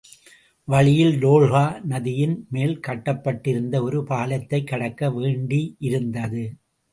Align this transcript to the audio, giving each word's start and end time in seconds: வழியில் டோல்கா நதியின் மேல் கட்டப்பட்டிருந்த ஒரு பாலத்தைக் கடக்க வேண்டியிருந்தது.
வழியில் 0.67 1.23
டோல்கா 1.23 1.81
நதியின் 1.81 2.47
மேல் 2.49 2.79
கட்டப்பட்டிருந்த 2.79 3.83
ஒரு 3.83 4.03
பாலத்தைக் 4.03 4.67
கடக்க 4.67 5.09
வேண்டியிருந்தது. 5.09 6.43